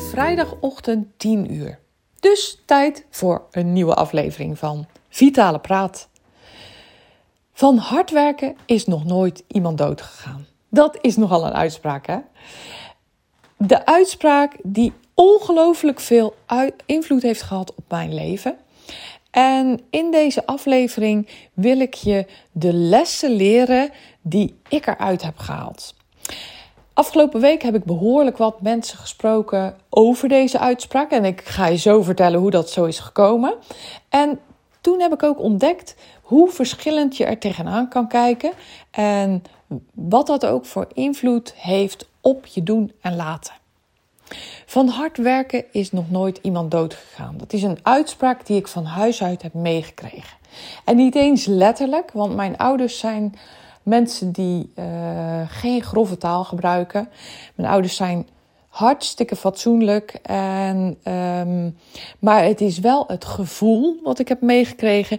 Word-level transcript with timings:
Vrijdagochtend 0.00 1.06
10 1.16 1.52
uur. 1.52 1.78
Dus 2.20 2.62
tijd 2.64 3.06
voor 3.10 3.46
een 3.50 3.72
nieuwe 3.72 3.94
aflevering 3.94 4.58
van 4.58 4.86
Vitale 5.08 5.58
Praat. 5.58 6.08
Van 7.52 7.76
hard 7.76 8.10
werken 8.10 8.56
is 8.66 8.86
nog 8.86 9.04
nooit 9.04 9.44
iemand 9.46 9.78
dood 9.78 10.02
gegaan. 10.02 10.46
Dat 10.68 10.98
is 11.00 11.16
nogal 11.16 11.46
een 11.46 11.52
uitspraak, 11.52 12.06
hè? 12.06 12.18
De 13.56 13.86
uitspraak 13.86 14.56
die 14.62 14.92
ongelooflijk 15.14 16.00
veel 16.00 16.34
invloed 16.86 17.22
heeft 17.22 17.42
gehad 17.42 17.74
op 17.74 17.84
mijn 17.88 18.14
leven. 18.14 18.56
En 19.30 19.80
in 19.90 20.10
deze 20.10 20.46
aflevering 20.46 21.28
wil 21.52 21.80
ik 21.80 21.94
je 21.94 22.26
de 22.52 22.72
lessen 22.72 23.30
leren 23.30 23.90
die 24.20 24.60
ik 24.68 24.86
eruit 24.86 25.22
heb 25.22 25.38
gehaald. 25.38 25.94
Afgelopen 27.00 27.40
week 27.40 27.62
heb 27.62 27.74
ik 27.74 27.84
behoorlijk 27.84 28.36
wat 28.36 28.60
mensen 28.60 28.98
gesproken 28.98 29.76
over 29.88 30.28
deze 30.28 30.58
uitspraak. 30.58 31.10
En 31.10 31.24
ik 31.24 31.40
ga 31.40 31.66
je 31.66 31.76
zo 31.76 32.02
vertellen 32.02 32.40
hoe 32.40 32.50
dat 32.50 32.70
zo 32.70 32.84
is 32.84 32.98
gekomen. 32.98 33.54
En 34.08 34.40
toen 34.80 35.00
heb 35.00 35.12
ik 35.12 35.22
ook 35.22 35.40
ontdekt 35.40 35.94
hoe 36.22 36.50
verschillend 36.50 37.16
je 37.16 37.24
er 37.24 37.38
tegenaan 37.38 37.88
kan 37.88 38.08
kijken. 38.08 38.52
En 38.90 39.42
wat 39.94 40.26
dat 40.26 40.46
ook 40.46 40.64
voor 40.64 40.86
invloed 40.92 41.54
heeft 41.56 42.08
op 42.20 42.46
je 42.46 42.62
doen 42.62 42.92
en 43.00 43.16
laten. 43.16 43.54
Van 44.66 44.88
hard 44.88 45.16
werken 45.16 45.64
is 45.72 45.92
nog 45.92 46.10
nooit 46.10 46.38
iemand 46.42 46.70
doodgegaan. 46.70 47.34
Dat 47.36 47.52
is 47.52 47.62
een 47.62 47.78
uitspraak 47.82 48.46
die 48.46 48.56
ik 48.56 48.68
van 48.68 48.84
huis 48.84 49.22
uit 49.22 49.42
heb 49.42 49.54
meegekregen. 49.54 50.38
En 50.84 50.96
niet 50.96 51.14
eens 51.14 51.46
letterlijk, 51.46 52.12
want 52.12 52.34
mijn 52.34 52.56
ouders 52.56 52.98
zijn 52.98 53.34
mensen 53.82 54.32
die 54.32 54.72
uh, 54.74 54.84
geen 55.48 55.82
grove 55.82 56.16
taal 56.16 56.44
gebruiken. 56.44 57.08
Mijn 57.54 57.68
ouders 57.68 57.96
zijn 57.96 58.28
hartstikke 58.68 59.36
fatsoenlijk. 59.36 60.18
En, 60.22 60.98
um, 61.04 61.76
maar 62.18 62.44
het 62.44 62.60
is 62.60 62.78
wel 62.78 63.04
het 63.06 63.24
gevoel 63.24 64.00
wat 64.02 64.18
ik 64.18 64.28
heb 64.28 64.40
meegekregen. 64.40 65.18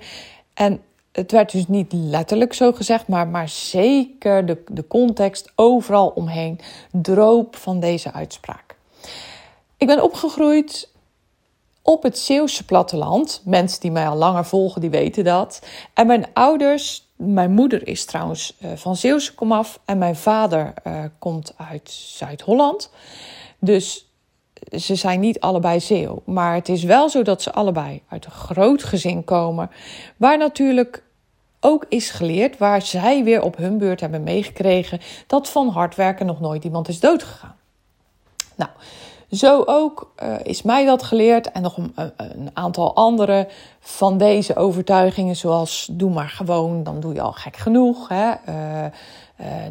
En 0.54 0.82
het 1.12 1.32
werd 1.32 1.52
dus 1.52 1.68
niet 1.68 1.94
letterlijk 1.94 2.54
zo 2.54 2.72
gezegd, 2.72 3.08
maar, 3.08 3.28
maar 3.28 3.50
zeker 3.50 4.46
de, 4.46 4.64
de 4.68 4.88
context 4.88 5.52
overal 5.56 6.08
omheen 6.08 6.60
droop 6.92 7.56
van 7.56 7.80
deze 7.80 8.14
uitspraak. 8.14 8.76
Ik 9.78 9.88
ben 9.88 10.04
opgegroeid 10.04 10.90
op 11.82 12.04
het 12.04 12.18
Zeeuwse 12.18 12.66
platteland. 12.66 13.42
Mensen 13.46 13.82
die 13.82 13.92
mij 13.92 14.08
al 14.08 14.18
langer 14.18 14.46
volgen, 14.46 14.82
die 14.82 14.90
weten 14.90 15.24
dat. 15.24 15.62
En 15.94 16.08
mijn 16.08 16.26
ouders 16.34 17.11
mijn 17.22 17.52
moeder 17.52 17.88
is 17.88 18.06
trouwens 18.06 18.58
uh, 18.60 18.72
van 18.76 18.96
Zeeuwse 18.96 19.34
komaf 19.34 19.80
en 19.86 19.98
mijn 19.98 20.16
vader 20.16 20.74
uh, 20.88 21.04
komt 21.20 21.54
uit 21.58 21.90
Zuid-Holland. 21.92 22.92
Dus 23.60 24.12
ze 24.80 24.96
zijn 24.96 25.20
niet 25.20 25.40
allebei 25.40 25.80
Zeeuw. 25.80 26.22
Maar 26.26 26.56
het 26.56 26.70
is 26.70 26.84
wel 26.84 27.10
zo 27.10 27.22
dat 27.22 27.42
ze 27.42 27.52
allebei 27.52 28.02
uit 28.10 28.26
een 28.26 28.32
groot 28.32 28.84
gezin 28.84 29.24
komen. 29.24 29.72
Waar 30.18 30.38
natuurlijk 30.38 31.04
ook 31.60 31.86
is 31.90 32.10
geleerd, 32.10 32.58
waar 32.58 32.82
zij 32.82 33.24
weer 33.24 33.42
op 33.42 33.58
hun 33.58 33.78
beurt 33.78 34.00
hebben 34.00 34.24
meegekregen, 34.24 35.00
dat 35.28 35.50
van 35.50 35.68
hard 35.68 35.96
werken 35.96 36.26
nog 36.26 36.40
nooit 36.40 36.64
iemand 36.64 36.88
is 36.88 37.00
doodgegaan. 37.00 37.56
Nou, 38.56 38.72
zo 39.32 39.64
ook 39.66 40.14
uh, 40.24 40.34
is 40.44 40.62
mij 40.62 40.86
dat 40.86 41.04
geleerd 41.04 41.52
en 41.52 41.62
nog 41.62 41.78
een, 41.78 42.50
aantal 42.54 42.96
andere 42.96 43.48
van 43.80 44.18
deze 44.18 44.56
overtuigingen, 44.56 45.36
zoals 45.36 45.90
doe 45.92 46.12
maar 46.12 46.30
gewoon, 46.30 46.84
dan 46.84 47.00
doe 47.00 47.14
je 47.14 47.22
al 47.22 47.32
gek 47.32 47.58
genoeg. 47.58 48.08
Hè? 48.08 48.32
Uh, 48.50 48.86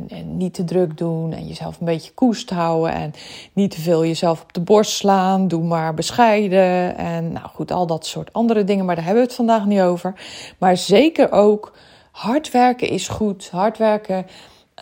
en 0.08 0.36
niet 0.36 0.54
te 0.54 0.64
druk 0.64 0.98
doen 0.98 1.32
en 1.32 1.46
jezelf 1.46 1.80
een 1.80 1.86
beetje 1.86 2.12
koest 2.12 2.50
houden 2.50 2.92
en 2.92 3.12
niet 3.52 3.70
te 3.70 3.80
veel 3.80 4.04
jezelf 4.04 4.42
op 4.42 4.52
de 4.52 4.60
borst 4.60 4.92
slaan. 4.92 5.48
Doe 5.48 5.62
maar 5.62 5.94
bescheiden 5.94 6.96
en 6.96 7.32
nou 7.32 7.46
goed, 7.48 7.72
al 7.72 7.86
dat 7.86 8.06
soort 8.06 8.32
andere 8.32 8.64
dingen, 8.64 8.84
maar 8.84 8.94
daar 8.94 9.04
hebben 9.04 9.22
we 9.22 9.28
het 9.28 9.36
vandaag 9.36 9.66
niet 9.66 9.80
over. 9.80 10.14
Maar 10.58 10.76
zeker 10.76 11.32
ook 11.32 11.72
hard 12.10 12.50
werken 12.50 12.88
is 12.88 13.08
goed. 13.08 13.50
Hard 13.50 13.78
werken 13.78 14.26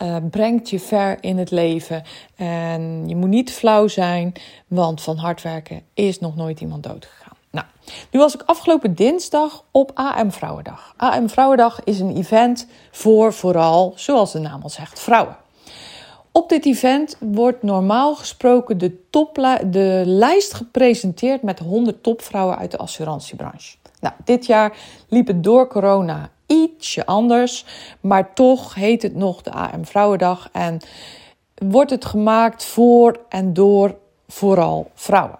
uh, 0.01 0.15
brengt 0.31 0.69
je 0.69 0.79
ver 0.79 1.17
in 1.21 1.37
het 1.37 1.51
leven. 1.51 2.03
En 2.35 3.07
je 3.07 3.15
moet 3.15 3.29
niet 3.29 3.51
flauw 3.51 3.87
zijn, 3.87 4.33
want 4.67 5.01
van 5.01 5.17
hard 5.17 5.41
werken 5.41 5.81
is 5.93 6.19
nog 6.19 6.35
nooit 6.35 6.61
iemand 6.61 6.83
doodgegaan. 6.83 7.37
Nou, 7.51 7.65
nu 8.11 8.19
was 8.19 8.33
ik 8.33 8.41
afgelopen 8.45 8.95
dinsdag 8.95 9.63
op 9.71 9.91
AM 9.93 10.31
Vrouwendag. 10.31 10.93
AM 10.97 11.29
Vrouwendag 11.29 11.83
is 11.83 11.99
een 11.99 12.15
event 12.15 12.67
voor 12.91 13.33
vooral, 13.33 13.93
zoals 13.95 14.31
de 14.31 14.39
naam 14.39 14.61
al 14.61 14.69
zegt, 14.69 14.99
vrouwen. 14.99 15.37
Op 16.31 16.49
dit 16.49 16.65
event 16.65 17.17
wordt 17.19 17.63
normaal 17.63 18.15
gesproken 18.15 18.77
de, 18.77 18.97
de 19.69 20.03
lijst 20.05 20.53
gepresenteerd 20.53 21.41
met 21.41 21.59
100 21.59 22.03
topvrouwen 22.03 22.57
uit 22.57 22.71
de 22.71 22.77
assurantiebranche. 22.77 23.77
Nou, 23.99 24.13
dit 24.23 24.45
jaar 24.45 24.77
liep 25.07 25.27
het 25.27 25.43
door 25.43 25.67
corona 25.67 26.29
ietsje 26.49 27.05
anders. 27.05 27.65
Maar 28.01 28.33
toch 28.33 28.73
heet 28.73 29.01
het 29.01 29.15
nog 29.15 29.41
de 29.41 29.51
AM 29.51 29.85
Vrouwendag. 29.85 30.49
En 30.51 30.79
wordt 31.55 31.91
het 31.91 32.05
gemaakt 32.05 32.65
voor 32.65 33.19
en 33.29 33.53
door 33.53 33.95
vooral 34.27 34.91
vrouwen. 34.93 35.39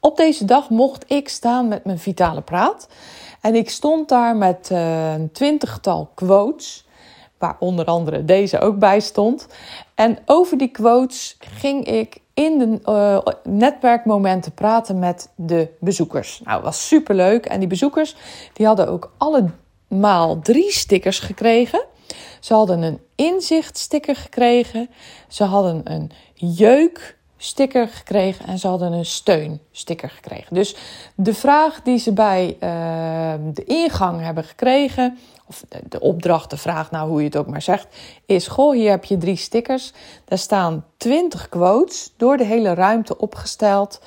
Op 0.00 0.16
deze 0.16 0.44
dag 0.44 0.70
mocht 0.70 1.04
ik 1.10 1.28
staan 1.28 1.68
met 1.68 1.84
mijn 1.84 1.98
vitale 1.98 2.40
praat. 2.40 2.88
En 3.40 3.54
ik 3.54 3.70
stond 3.70 4.08
daar 4.08 4.36
met 4.36 4.68
uh, 4.72 5.12
een 5.12 5.32
twintigtal 5.32 6.10
quotes. 6.14 6.86
Waar 7.38 7.56
onder 7.58 7.84
andere 7.84 8.24
deze 8.24 8.60
ook 8.60 8.78
bij 8.78 9.00
stond. 9.00 9.46
En 9.94 10.18
over 10.26 10.58
die 10.58 10.68
quotes 10.68 11.36
ging 11.38 11.84
ik 11.84 12.20
in 12.34 12.58
de 12.58 12.78
uh, 12.90 13.34
netwerkmomenten 13.42 14.52
praten 14.52 14.98
met 14.98 15.32
de 15.36 15.68
bezoekers. 15.80 16.40
Nou, 16.44 16.62
was 16.62 16.86
super 16.86 17.14
leuk. 17.14 17.46
En 17.46 17.58
die 17.58 17.68
bezoekers 17.68 18.16
die 18.52 18.66
hadden 18.66 18.88
ook 18.88 19.12
alle 19.16 19.50
maal 19.94 20.38
drie 20.38 20.70
stickers 20.70 21.18
gekregen. 21.18 21.84
Ze 22.40 22.54
hadden 22.54 22.82
een 22.82 23.00
inzichtsticker 23.14 24.16
gekregen. 24.16 24.90
Ze 25.28 25.44
hadden 25.44 25.80
een 25.84 26.10
jeuksticker 26.34 27.88
gekregen. 27.88 28.46
En 28.46 28.58
ze 28.58 28.68
hadden 28.68 28.92
een 28.92 29.06
steunsticker 29.06 30.10
gekregen. 30.10 30.54
Dus 30.54 30.76
de 31.14 31.34
vraag 31.34 31.82
die 31.82 31.98
ze 31.98 32.12
bij 32.12 32.56
uh, 32.60 33.34
de 33.54 33.64
ingang 33.64 34.20
hebben 34.20 34.44
gekregen. 34.44 35.18
Of 35.46 35.64
de, 35.68 35.80
de 35.88 36.00
opdracht, 36.00 36.50
de 36.50 36.56
vraag, 36.56 36.90
nou 36.90 37.08
hoe 37.08 37.18
je 37.18 37.24
het 37.24 37.36
ook 37.36 37.46
maar 37.46 37.62
zegt. 37.62 37.86
Is: 38.26 38.46
Goh, 38.46 38.74
hier 38.74 38.90
heb 38.90 39.04
je 39.04 39.18
drie 39.18 39.36
stickers. 39.36 39.92
Daar 40.24 40.38
staan 40.38 40.84
20 40.96 41.48
quotes 41.48 42.12
door 42.16 42.36
de 42.36 42.44
hele 42.44 42.74
ruimte 42.74 43.18
opgesteld. 43.18 44.00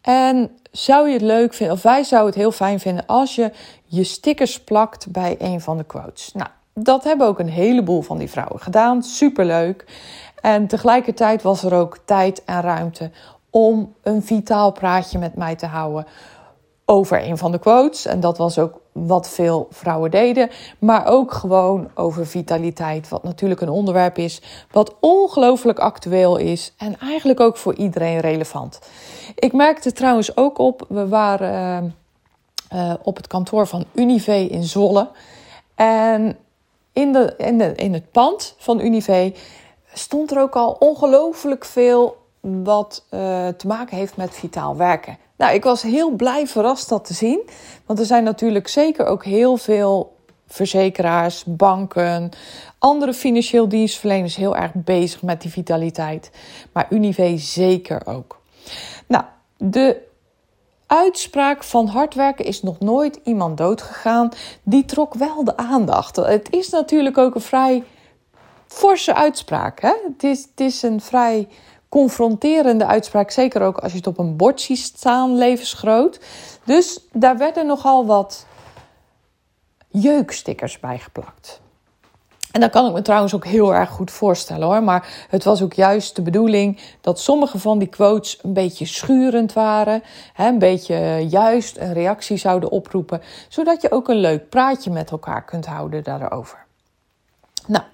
En 0.00 0.50
zou 0.70 1.06
je 1.06 1.12
het 1.12 1.22
leuk 1.22 1.54
vinden, 1.54 1.76
of 1.76 1.82
wij 1.82 2.02
zouden 2.02 2.30
het 2.30 2.40
heel 2.40 2.52
fijn 2.52 2.80
vinden 2.80 3.06
als 3.06 3.34
je 3.34 3.50
je 3.92 4.04
stickers 4.04 4.60
plakt 4.60 5.10
bij 5.10 5.36
een 5.38 5.60
van 5.60 5.76
de 5.76 5.84
quotes. 5.84 6.32
Nou, 6.32 6.48
dat 6.74 7.04
hebben 7.04 7.26
ook 7.26 7.38
een 7.38 7.48
heleboel 7.48 8.02
van 8.02 8.18
die 8.18 8.30
vrouwen 8.30 8.60
gedaan. 8.60 9.02
Superleuk. 9.02 9.84
En 10.40 10.66
tegelijkertijd 10.66 11.42
was 11.42 11.62
er 11.62 11.74
ook 11.74 11.98
tijd 12.04 12.44
en 12.44 12.60
ruimte 12.60 13.10
om 13.50 13.94
een 14.02 14.22
vitaal 14.22 14.72
praatje 14.72 15.18
met 15.18 15.34
mij 15.34 15.56
te 15.56 15.66
houden 15.66 16.06
over 16.84 17.26
een 17.26 17.38
van 17.38 17.52
de 17.52 17.58
quotes. 17.58 18.06
En 18.06 18.20
dat 18.20 18.38
was 18.38 18.58
ook 18.58 18.80
wat 18.92 19.28
veel 19.28 19.66
vrouwen 19.70 20.10
deden. 20.10 20.50
Maar 20.78 21.06
ook 21.06 21.32
gewoon 21.32 21.90
over 21.94 22.26
vitaliteit. 22.26 23.08
Wat 23.08 23.22
natuurlijk 23.22 23.60
een 23.60 23.68
onderwerp 23.68 24.18
is 24.18 24.42
wat 24.70 24.94
ongelooflijk 25.00 25.78
actueel 25.78 26.36
is. 26.36 26.74
En 26.76 26.98
eigenlijk 26.98 27.40
ook 27.40 27.56
voor 27.56 27.74
iedereen 27.74 28.20
relevant. 28.20 28.78
Ik 29.34 29.52
merkte 29.52 29.92
trouwens 29.92 30.36
ook 30.36 30.58
op, 30.58 30.84
we 30.88 31.08
waren 31.08 31.94
uh, 32.74 32.94
op 33.02 33.16
het 33.16 33.26
kantoor 33.26 33.66
van 33.66 33.84
Unive 33.92 34.48
in 34.48 34.64
Zwolle. 34.64 35.08
En 35.74 36.36
in, 36.92 37.12
de, 37.12 37.34
in, 37.36 37.58
de, 37.58 37.74
in 37.74 37.92
het 37.92 38.10
pand 38.10 38.54
van 38.58 38.80
Unive 38.80 39.34
stond 39.92 40.30
er 40.30 40.40
ook 40.40 40.56
al 40.56 40.76
ongelooflijk 40.78 41.64
veel 41.64 42.16
wat 42.40 43.04
uh, 43.10 43.48
te 43.48 43.66
maken 43.66 43.96
heeft 43.96 44.16
met 44.16 44.34
vitaal 44.34 44.76
werken. 44.76 45.18
Nou, 45.36 45.54
ik 45.54 45.64
was 45.64 45.82
heel 45.82 46.10
blij 46.10 46.46
verrast 46.46 46.88
dat 46.88 47.04
te 47.04 47.14
zien. 47.14 47.40
Want 47.86 47.98
er 47.98 48.04
zijn 48.04 48.24
natuurlijk 48.24 48.68
zeker 48.68 49.06
ook 49.06 49.24
heel 49.24 49.56
veel 49.56 50.16
verzekeraars, 50.46 51.44
banken, 51.46 52.30
andere 52.78 53.14
financieel 53.14 53.68
dienstverleners 53.68 54.36
heel 54.36 54.56
erg 54.56 54.70
bezig 54.74 55.22
met 55.22 55.42
die 55.42 55.50
vitaliteit. 55.50 56.30
Maar 56.72 56.86
Unive 56.90 57.38
zeker 57.38 58.06
ook. 58.06 58.40
Nou, 59.06 59.24
de 59.56 60.08
uitspraak 60.90 61.64
van 61.64 61.86
hard 61.86 62.14
werken 62.14 62.44
is 62.44 62.62
nog 62.62 62.78
nooit 62.78 63.20
iemand 63.24 63.56
doodgegaan, 63.56 64.28
die 64.62 64.84
trok 64.84 65.14
wel 65.14 65.44
de 65.44 65.56
aandacht. 65.56 66.16
Het 66.16 66.52
is 66.52 66.68
natuurlijk 66.68 67.18
ook 67.18 67.34
een 67.34 67.40
vrij 67.40 67.84
forse 68.66 69.14
uitspraak. 69.14 69.80
Hè? 69.80 69.92
Het, 70.06 70.22
is, 70.22 70.42
het 70.50 70.60
is 70.60 70.82
een 70.82 71.00
vrij 71.00 71.48
confronterende 71.88 72.86
uitspraak, 72.86 73.30
zeker 73.30 73.62
ook 73.62 73.78
als 73.78 73.92
je 73.92 73.98
het 73.98 74.06
op 74.06 74.18
een 74.18 74.36
bord 74.36 74.60
ziet 74.60 74.78
staan, 74.78 75.36
levensgroot. 75.36 76.20
Dus 76.64 77.00
daar 77.12 77.38
werden 77.38 77.66
nogal 77.66 78.06
wat 78.06 78.46
jeukstickers 79.88 80.80
bij 80.80 80.98
geplakt. 80.98 81.60
En 82.50 82.60
dat 82.60 82.70
kan 82.70 82.86
ik 82.86 82.92
me 82.92 83.02
trouwens 83.02 83.34
ook 83.34 83.44
heel 83.44 83.74
erg 83.74 83.90
goed 83.90 84.10
voorstellen 84.10 84.66
hoor. 84.66 84.82
Maar 84.82 85.26
het 85.28 85.44
was 85.44 85.62
ook 85.62 85.72
juist 85.72 86.16
de 86.16 86.22
bedoeling 86.22 86.80
dat 87.00 87.20
sommige 87.20 87.58
van 87.58 87.78
die 87.78 87.88
quotes 87.88 88.38
een 88.42 88.52
beetje 88.52 88.86
schurend 88.86 89.52
waren. 89.52 90.02
Hè, 90.32 90.48
een 90.48 90.58
beetje 90.58 91.26
juist 91.28 91.76
een 91.76 91.92
reactie 91.92 92.36
zouden 92.36 92.70
oproepen. 92.70 93.22
Zodat 93.48 93.82
je 93.82 93.92
ook 93.92 94.08
een 94.08 94.20
leuk 94.20 94.48
praatje 94.48 94.90
met 94.90 95.10
elkaar 95.10 95.44
kunt 95.44 95.66
houden 95.66 96.02
daarover. 96.02 96.58
Nou, 97.66 97.84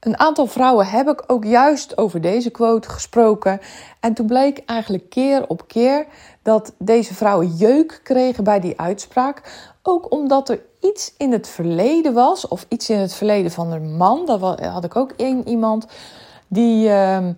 een 0.00 0.18
aantal 0.18 0.46
vrouwen 0.46 0.86
heb 0.86 1.08
ik 1.08 1.24
ook 1.26 1.44
juist 1.44 1.98
over 1.98 2.20
deze 2.20 2.50
quote 2.50 2.88
gesproken. 2.88 3.60
En 4.00 4.14
toen 4.14 4.26
bleek 4.26 4.62
eigenlijk 4.66 5.10
keer 5.10 5.48
op 5.48 5.68
keer 5.68 6.06
dat 6.42 6.72
deze 6.78 7.14
vrouwen 7.14 7.46
jeuk 7.46 8.00
kregen 8.02 8.44
bij 8.44 8.60
die 8.60 8.80
uitspraak. 8.80 9.42
Ook 9.82 10.12
omdat 10.12 10.48
er 10.48 10.60
iets 10.88 11.14
in 11.16 11.32
het 11.32 11.48
verleden 11.48 12.12
was, 12.12 12.48
of 12.48 12.66
iets 12.68 12.90
in 12.90 12.98
het 12.98 13.14
verleden 13.14 13.50
van 13.50 13.72
een 13.72 13.96
man. 13.96 14.26
Dat 14.26 14.60
had 14.60 14.84
ik 14.84 14.96
ook 14.96 15.12
één 15.16 15.48
iemand 15.48 15.86
die, 16.48 16.88
uh, 16.88 17.28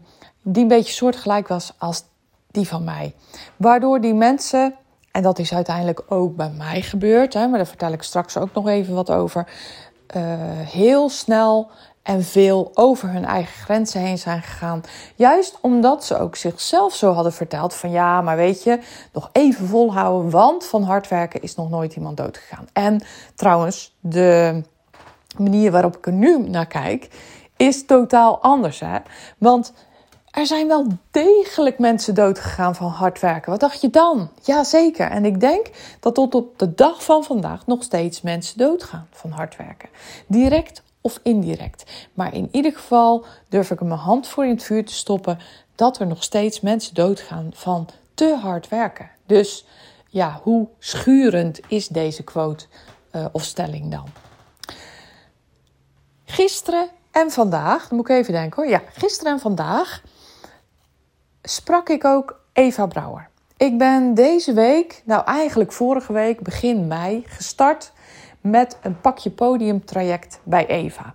die 0.42 0.62
een 0.62 0.68
beetje 0.68 0.92
soortgelijk 0.92 1.48
was 1.48 1.72
als 1.78 2.04
die 2.50 2.68
van 2.68 2.84
mij. 2.84 3.14
Waardoor 3.56 4.00
die 4.00 4.14
mensen, 4.14 4.74
en 5.12 5.22
dat 5.22 5.38
is 5.38 5.54
uiteindelijk 5.54 6.02
ook 6.08 6.36
bij 6.36 6.50
mij 6.50 6.82
gebeurd, 6.82 7.34
hè, 7.34 7.46
maar 7.46 7.58
daar 7.58 7.66
vertel 7.66 7.92
ik 7.92 8.02
straks 8.02 8.36
ook 8.36 8.54
nog 8.54 8.68
even 8.68 8.94
wat 8.94 9.10
over. 9.10 9.46
Uh, 10.16 10.22
heel 10.50 11.08
snel 11.08 11.70
en 12.02 12.24
veel 12.24 12.70
over 12.74 13.10
hun 13.10 13.24
eigen 13.24 13.62
grenzen 13.62 14.00
heen 14.00 14.18
zijn 14.18 14.42
gegaan. 14.42 14.82
Juist 15.16 15.58
omdat 15.60 16.04
ze 16.04 16.18
ook 16.18 16.36
zichzelf 16.36 16.94
zo 16.94 17.12
hadden 17.12 17.32
verteld 17.32 17.74
van 17.74 17.90
ja, 17.90 18.20
maar 18.20 18.36
weet 18.36 18.62
je, 18.62 18.78
nog 19.12 19.30
even 19.32 19.66
volhouden, 19.66 20.30
want 20.30 20.64
van 20.64 20.82
hard 20.82 21.08
werken 21.08 21.42
is 21.42 21.54
nog 21.54 21.70
nooit 21.70 21.94
iemand 21.96 22.16
dood 22.16 22.36
gegaan. 22.36 22.66
En 22.72 23.02
trouwens, 23.34 23.96
de 24.00 24.62
manier 25.38 25.70
waarop 25.70 25.96
ik 25.96 26.06
er 26.06 26.12
nu 26.12 26.38
naar 26.38 26.66
kijk, 26.66 27.08
is 27.56 27.86
totaal 27.86 28.42
anders. 28.42 28.80
Hè? 28.80 28.98
Want 29.38 29.72
er 30.30 30.46
zijn 30.46 30.68
wel 30.68 30.86
degelijk 31.10 31.78
mensen 31.78 32.14
doodgegaan 32.14 32.74
van 32.74 32.88
hard 32.88 33.20
werken. 33.20 33.50
Wat 33.50 33.60
dacht 33.60 33.80
je 33.80 33.90
dan? 33.90 34.30
Jazeker. 34.42 35.10
En 35.10 35.24
ik 35.24 35.40
denk 35.40 35.70
dat 36.00 36.14
tot 36.14 36.34
op 36.34 36.58
de 36.58 36.74
dag 36.74 37.04
van 37.04 37.24
vandaag 37.24 37.66
nog 37.66 37.82
steeds 37.82 38.20
mensen 38.22 38.58
doodgaan 38.58 39.06
van 39.10 39.30
hard 39.30 39.56
werken. 39.56 39.88
Direct 40.26 40.82
of 41.00 41.20
indirect. 41.22 41.84
Maar 42.14 42.34
in 42.34 42.48
ieder 42.52 42.72
geval 42.72 43.24
durf 43.48 43.70
ik 43.70 43.80
mijn 43.80 44.00
hand 44.00 44.28
voor 44.28 44.44
in 44.44 44.50
het 44.50 44.62
vuur 44.62 44.84
te 44.84 44.92
stoppen 44.92 45.38
dat 45.74 45.98
er 45.98 46.06
nog 46.06 46.22
steeds 46.22 46.60
mensen 46.60 46.94
doodgaan 46.94 47.50
van 47.54 47.88
te 48.14 48.36
hard 48.42 48.68
werken. 48.68 49.10
Dus 49.26 49.66
ja, 50.08 50.40
hoe 50.42 50.68
schurend 50.78 51.60
is 51.68 51.88
deze 51.88 52.22
quote 52.22 52.64
uh, 53.12 53.26
of 53.32 53.44
stelling 53.44 53.90
dan? 53.90 54.06
Gisteren 56.24 56.88
en 57.10 57.30
vandaag, 57.30 57.88
dan 57.88 57.96
moet 57.96 58.08
ik 58.08 58.16
even 58.16 58.32
denken 58.32 58.62
hoor. 58.62 58.70
Ja, 58.70 58.82
gisteren 58.92 59.32
en 59.32 59.40
vandaag 59.40 60.02
sprak 61.42 61.88
ik 61.88 62.04
ook 62.04 62.40
Eva 62.52 62.86
Brouwer. 62.86 63.28
Ik 63.56 63.78
ben 63.78 64.14
deze 64.14 64.52
week, 64.52 65.02
nou 65.04 65.24
eigenlijk 65.24 65.72
vorige 65.72 66.12
week, 66.12 66.40
begin 66.40 66.86
mei, 66.86 67.24
gestart 67.26 67.92
met 68.40 68.78
een 68.82 69.00
pakje 69.00 69.30
podiumtraject 69.30 70.40
bij 70.42 70.66
Eva. 70.66 71.14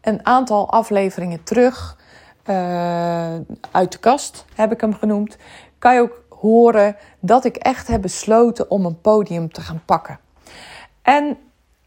Een 0.00 0.26
aantal 0.26 0.70
afleveringen 0.70 1.42
terug, 1.42 1.96
uh, 2.44 2.54
uit 3.70 3.92
de 3.92 3.98
kast 4.00 4.44
heb 4.54 4.72
ik 4.72 4.80
hem 4.80 4.94
genoemd, 4.94 5.36
kan 5.78 5.94
je 5.94 6.00
ook 6.00 6.24
horen 6.28 6.96
dat 7.20 7.44
ik 7.44 7.56
echt 7.56 7.86
heb 7.86 8.02
besloten 8.02 8.70
om 8.70 8.84
een 8.84 9.00
podium 9.00 9.52
te 9.52 9.60
gaan 9.60 9.82
pakken. 9.84 10.18
En 11.02 11.38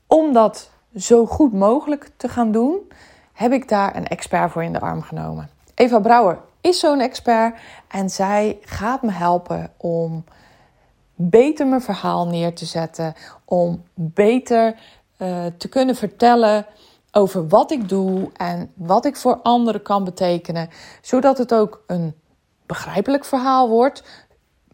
om 0.07 0.33
dat 0.33 0.69
zo 0.95 1.25
goed 1.25 1.53
mogelijk 1.53 2.09
te 2.17 2.27
gaan 2.27 2.51
doen, 2.51 2.91
heb 3.33 3.51
ik 3.51 3.69
daar 3.69 3.95
een 3.95 4.07
expert 4.07 4.51
voor 4.51 4.63
in 4.63 4.73
de 4.73 4.79
arm 4.79 5.01
genomen. 5.01 5.49
Eva 5.75 5.99
Brouwer 5.99 6.37
is 6.61 6.79
zo'n 6.79 6.99
expert 6.99 7.59
en 7.87 8.09
zij 8.09 8.57
gaat 8.61 9.01
me 9.01 9.11
helpen 9.11 9.71
om 9.77 10.23
beter 11.21 11.67
mijn 11.67 11.81
verhaal 11.81 12.27
neer 12.27 12.53
te 12.53 12.65
zetten, 12.65 13.13
om 13.45 13.83
beter 13.93 14.75
uh, 15.17 15.45
te 15.57 15.69
kunnen 15.69 15.95
vertellen 15.95 16.65
over 17.11 17.47
wat 17.47 17.71
ik 17.71 17.89
doe 17.89 18.29
en 18.33 18.71
wat 18.75 19.05
ik 19.05 19.15
voor 19.15 19.39
anderen 19.43 19.81
kan 19.81 20.03
betekenen, 20.03 20.69
zodat 21.01 21.37
het 21.37 21.53
ook 21.53 21.83
een 21.87 22.13
begrijpelijk 22.65 23.25
verhaal 23.25 23.69
wordt, 23.69 24.03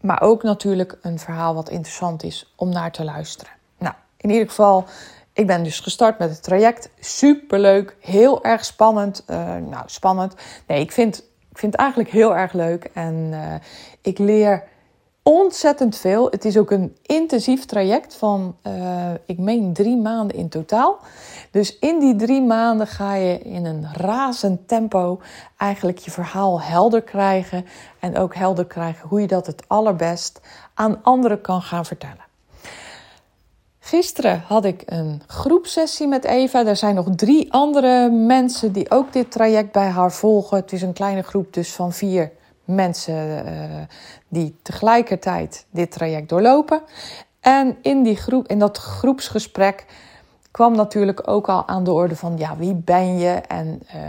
maar 0.00 0.20
ook 0.20 0.42
natuurlijk 0.42 0.98
een 1.02 1.18
verhaal 1.18 1.54
wat 1.54 1.68
interessant 1.68 2.22
is 2.22 2.52
om 2.56 2.68
naar 2.68 2.92
te 2.92 3.04
luisteren. 3.04 3.52
Nou, 3.78 3.94
in 4.16 4.30
ieder 4.30 4.48
geval, 4.48 4.84
ik 5.32 5.46
ben 5.46 5.62
dus 5.62 5.80
gestart 5.80 6.18
met 6.18 6.30
het 6.30 6.42
traject. 6.42 6.90
Superleuk, 7.00 7.96
heel 8.00 8.44
erg 8.44 8.64
spannend. 8.64 9.24
Uh, 9.26 9.36
nou, 9.56 9.82
spannend. 9.86 10.34
Nee, 10.66 10.80
ik 10.80 10.92
vind, 10.92 11.18
ik 11.50 11.58
vind 11.58 11.72
het 11.72 11.80
eigenlijk 11.80 12.10
heel 12.10 12.36
erg 12.36 12.52
leuk 12.52 12.84
en 12.84 13.14
uh, 13.14 13.54
ik 14.00 14.18
leer 14.18 14.74
ontzettend 15.28 15.96
veel. 15.96 16.30
Het 16.30 16.44
is 16.44 16.56
ook 16.56 16.70
een 16.70 16.96
intensief 17.02 17.64
traject 17.64 18.14
van, 18.14 18.56
uh, 18.66 19.10
ik 19.26 19.38
meen, 19.38 19.72
drie 19.72 19.96
maanden 19.96 20.36
in 20.36 20.48
totaal. 20.48 20.98
Dus 21.50 21.78
in 21.78 21.98
die 21.98 22.16
drie 22.16 22.42
maanden 22.42 22.86
ga 22.86 23.14
je 23.14 23.38
in 23.38 23.64
een 23.64 23.86
razend 23.92 24.68
tempo 24.68 25.20
eigenlijk 25.56 25.98
je 25.98 26.10
verhaal 26.10 26.60
helder 26.60 27.02
krijgen. 27.02 27.66
En 28.00 28.16
ook 28.16 28.34
helder 28.34 28.66
krijgen 28.66 29.08
hoe 29.08 29.20
je 29.20 29.26
dat 29.26 29.46
het 29.46 29.62
allerbest 29.66 30.40
aan 30.74 31.02
anderen 31.02 31.40
kan 31.40 31.62
gaan 31.62 31.84
vertellen. 31.84 32.24
Gisteren 33.78 34.42
had 34.46 34.64
ik 34.64 34.82
een 34.86 35.22
groepsessie 35.26 36.06
met 36.06 36.24
Eva. 36.24 36.66
Er 36.66 36.76
zijn 36.76 36.94
nog 36.94 37.08
drie 37.16 37.52
andere 37.52 38.10
mensen 38.10 38.72
die 38.72 38.90
ook 38.90 39.12
dit 39.12 39.30
traject 39.30 39.72
bij 39.72 39.88
haar 39.88 40.12
volgen. 40.12 40.56
Het 40.56 40.72
is 40.72 40.82
een 40.82 40.92
kleine 40.92 41.22
groep 41.22 41.52
dus 41.52 41.72
van 41.72 41.92
vier 41.92 42.32
mensen 42.66 43.46
uh, 43.46 43.52
die 44.28 44.56
tegelijkertijd 44.62 45.66
dit 45.70 45.90
traject 45.90 46.28
doorlopen. 46.28 46.82
En 47.40 47.76
in, 47.82 48.02
die 48.02 48.16
groep, 48.16 48.48
in 48.48 48.58
dat 48.58 48.78
groepsgesprek 48.78 49.86
kwam 50.50 50.76
natuurlijk 50.76 51.28
ook 51.28 51.48
al 51.48 51.68
aan 51.68 51.84
de 51.84 51.92
orde 51.92 52.16
van 52.16 52.38
ja, 52.38 52.56
wie 52.56 52.74
ben 52.74 53.18
je 53.18 53.30
en 53.30 53.82
uh, 53.94 54.02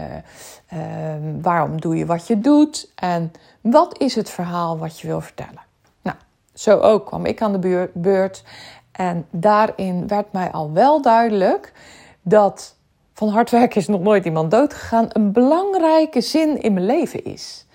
uh, 0.74 1.41
waarom 1.41 1.82
doe 1.82 1.96
je 1.96 2.05
wat 2.05 2.27
je 2.27 2.39
doet 2.39 2.91
en 2.96 3.32
wat 3.62 3.98
is 4.00 4.15
het 4.15 4.29
verhaal 4.29 4.77
wat 4.77 5.00
je 5.00 5.08
wil 5.08 5.22
vertellen. 5.22 5.62
Nou, 6.01 6.17
zo 6.53 6.79
ook 6.79 7.05
kwam 7.05 7.25
ik 7.25 7.41
aan 7.41 7.60
de 7.60 7.89
beurt 7.93 8.43
en 8.91 9.25
daarin 9.32 10.08
werd 10.08 10.32
mij 10.32 10.51
al 10.51 10.72
wel 10.72 11.01
duidelijk 11.01 11.74
dat 12.22 12.75
van 13.13 13.29
hard 13.29 13.50
werken 13.50 13.82
is 13.82 13.88
nog 13.88 14.01
nooit 14.01 14.25
iemand 14.25 14.51
doodgegaan 14.51 15.08
een 15.10 15.32
belangrijke 15.32 16.22
zin 16.22 16.62
in 16.62 16.74
mijn 16.74 16.86
leven 16.86 17.24
is. 17.24 17.66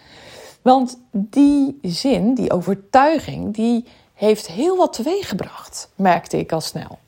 Want 0.62 0.98
die 1.10 1.78
zin, 1.82 2.34
die 2.34 2.52
overtuiging, 2.52 3.54
die 3.54 3.84
heeft 4.14 4.46
heel 4.46 4.76
wat 4.76 4.92
teweeggebracht, 4.92 5.90
merkte 5.94 6.38
ik 6.38 6.52
al 6.52 6.60
snel. 6.60 6.98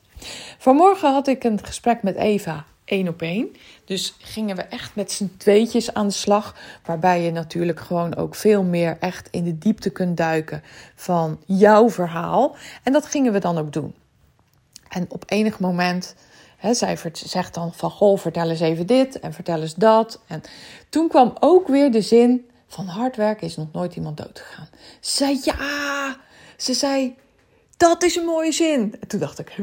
Vanmorgen 0.57 1.13
had 1.13 1.27
ik 1.27 1.43
een 1.43 1.65
gesprek 1.65 2.03
met 2.03 2.15
Eva 2.15 2.65
één 2.85 3.07
op 3.07 3.21
één. 3.21 3.55
Dus 3.85 4.15
gingen 4.19 4.55
we 4.55 4.61
echt 4.61 4.95
met 4.95 5.11
z'n 5.11 5.35
tweetjes 5.37 5.93
aan 5.93 6.07
de 6.07 6.13
slag. 6.13 6.55
Waarbij 6.85 7.21
je 7.21 7.31
natuurlijk 7.31 7.79
gewoon 7.79 8.15
ook 8.15 8.35
veel 8.35 8.63
meer 8.63 8.97
echt 8.99 9.27
in 9.31 9.43
de 9.43 9.57
diepte 9.57 9.89
kunt 9.89 10.17
duiken 10.17 10.63
van 10.95 11.39
jouw 11.45 11.89
verhaal. 11.89 12.55
En 12.83 12.93
dat 12.93 13.05
gingen 13.05 13.33
we 13.33 13.39
dan 13.39 13.57
ook 13.57 13.73
doen. 13.73 13.93
En 14.89 15.05
op 15.09 15.23
enig 15.27 15.59
moment, 15.59 16.15
hè, 16.57 16.73
zij 16.73 16.97
zegt 17.13 17.53
dan 17.53 17.73
van 17.73 17.91
goh, 17.91 18.17
vertel 18.17 18.49
eens 18.49 18.59
even 18.59 18.87
dit 18.87 19.19
en 19.19 19.33
vertel 19.33 19.61
eens 19.61 19.75
dat. 19.75 20.19
En 20.27 20.41
toen 20.89 21.07
kwam 21.07 21.33
ook 21.39 21.67
weer 21.67 21.91
de 21.91 22.01
zin 22.01 22.49
van 22.67 22.85
hard 22.85 23.15
werken 23.15 23.47
is 23.47 23.55
nog 23.55 23.71
nooit 23.71 23.95
iemand 23.95 24.17
dood 24.17 24.39
gegaan. 24.39 24.69
Ze 24.99 25.15
zei 25.15 25.39
ja. 25.43 26.15
Ze 26.57 26.73
zei 26.73 27.15
dat 27.77 28.03
is 28.03 28.15
een 28.15 28.25
mooie 28.25 28.51
zin. 28.51 28.95
En 28.99 29.07
toen 29.07 29.19
dacht 29.19 29.39
ik, 29.39 29.55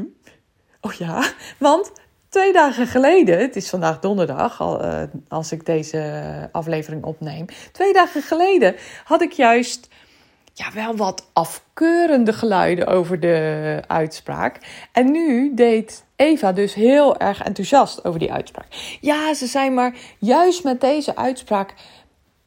oh 0.80 0.92
ja, 0.92 1.24
want 1.58 1.92
twee 2.28 2.52
dagen 2.52 2.86
geleden, 2.86 3.38
het 3.38 3.56
is 3.56 3.68
vandaag 3.68 3.98
donderdag 3.98 4.60
uh, 4.60 5.02
als 5.28 5.52
ik 5.52 5.66
deze 5.66 6.48
aflevering 6.52 7.04
opneem. 7.04 7.46
Twee 7.72 7.92
dagen 7.92 8.22
geleden 8.22 8.74
had 9.04 9.22
ik 9.22 9.32
juist 9.32 9.88
ja, 10.54 10.72
wel 10.72 10.96
wat 10.96 11.26
afkeurende 11.32 12.32
geluiden 12.32 12.86
over 12.86 13.20
de 13.20 13.82
uitspraak. 13.86 14.58
En 14.92 15.10
nu 15.10 15.54
deed 15.54 16.04
Eva 16.16 16.52
dus 16.52 16.74
heel 16.74 17.18
erg 17.18 17.42
enthousiast 17.42 18.04
over 18.04 18.18
die 18.18 18.32
uitspraak. 18.32 18.96
Ja, 19.00 19.34
ze 19.34 19.46
zei 19.46 19.70
maar, 19.70 19.94
juist 20.18 20.64
met 20.64 20.80
deze 20.80 21.16
uitspraak 21.16 21.74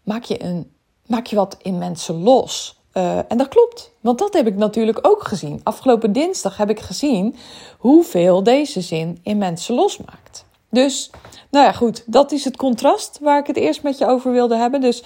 maak 0.06 0.24
je, 0.24 0.44
een, 0.44 0.72
maak 1.06 1.26
je 1.26 1.36
wat 1.36 1.58
in 1.62 1.78
mensen 1.78 2.24
los. 2.24 2.80
Uh, 2.94 3.18
en 3.18 3.38
dat 3.38 3.48
klopt, 3.48 3.92
want 4.00 4.20
dat 4.20 4.34
heb 4.34 4.48
ik 4.48 4.56
natuurlijk 4.56 5.00
ook 5.02 5.28
gezien. 5.28 5.62
Afgelopen 5.64 6.12
dinsdag 6.12 6.58
heb 6.58 6.70
ik 6.70 6.80
gezien 6.80 7.36
hoeveel 7.78 8.44
deze 8.44 8.82
zin 8.82 9.20
in 9.24 9.38
mensen 9.38 9.76
losmaakt. 9.76 10.46
Dus, 10.70 11.10
nou 11.52 11.66
ja, 11.66 11.72
goed, 11.72 12.04
dat 12.06 12.32
is 12.32 12.46
het 12.46 12.58
contrast 12.58 13.20
waar 13.22 13.40
ik 13.40 13.48
het 13.48 13.58
eerst 13.58 13.84
met 13.84 13.98
je 13.98 14.08
over 14.08 14.32
wilde 14.32 14.56
hebben. 14.56 14.82
Dus, 14.82 15.04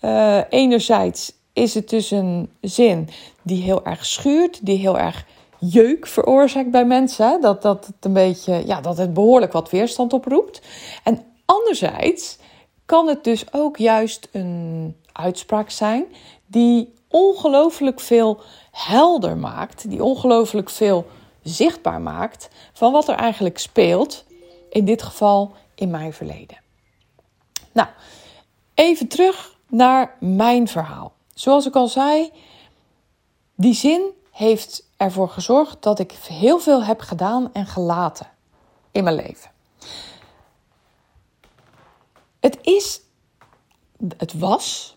uh, 0.00 0.40
enerzijds 0.48 1.32
is 1.52 1.74
het 1.74 1.88
dus 1.88 2.10
een 2.10 2.50
zin 2.60 3.08
die 3.42 3.62
heel 3.62 3.84
erg 3.84 4.06
schuurt, 4.06 4.66
die 4.66 4.78
heel 4.78 4.98
erg 4.98 5.26
jeuk 5.58 6.06
veroorzaakt 6.06 6.70
bij 6.70 6.84
mensen. 6.84 7.40
Dat, 7.40 7.62
dat, 7.62 7.86
het 7.86 8.04
een 8.04 8.12
beetje, 8.12 8.62
ja, 8.66 8.80
dat 8.80 8.96
het 8.96 9.14
behoorlijk 9.14 9.52
wat 9.52 9.70
weerstand 9.70 10.12
oproept. 10.12 10.60
En 11.04 11.24
anderzijds 11.44 12.38
kan 12.86 13.08
het 13.08 13.24
dus 13.24 13.52
ook 13.52 13.76
juist 13.76 14.28
een 14.32 14.96
uitspraak 15.12 15.70
zijn 15.70 16.04
die 16.46 16.94
ongelooflijk 17.08 18.00
veel 18.00 18.40
helder 18.70 19.36
maakt, 19.36 19.90
die 19.90 20.02
ongelooflijk 20.02 20.70
veel 20.70 21.06
zichtbaar 21.42 22.00
maakt 22.00 22.48
van 22.72 22.92
wat 22.92 23.08
er 23.08 23.14
eigenlijk 23.14 23.58
speelt, 23.58 24.24
in 24.70 24.84
dit 24.84 25.02
geval 25.02 25.54
in 25.74 25.90
mijn 25.90 26.12
verleden. 26.12 26.58
Nou, 27.72 27.88
even 28.74 29.08
terug 29.08 29.56
naar 29.68 30.16
mijn 30.20 30.68
verhaal. 30.68 31.12
Zoals 31.34 31.66
ik 31.66 31.74
al 31.74 31.88
zei, 31.88 32.32
die 33.54 33.74
zin 33.74 34.02
heeft 34.30 34.88
ervoor 34.96 35.28
gezorgd 35.28 35.82
dat 35.82 35.98
ik 35.98 36.12
heel 36.12 36.58
veel 36.58 36.84
heb 36.84 37.00
gedaan 37.00 37.52
en 37.52 37.66
gelaten 37.66 38.26
in 38.90 39.04
mijn 39.04 39.16
leven. 39.16 39.53
Het 42.44 42.58
is, 42.62 43.00
het 44.16 44.38
was 44.38 44.96